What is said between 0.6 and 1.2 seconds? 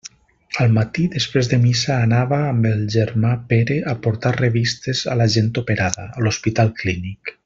Al matí,